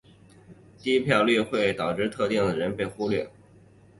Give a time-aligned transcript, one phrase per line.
[0.81, 3.29] 低投票率会导致特定的人士被忽略。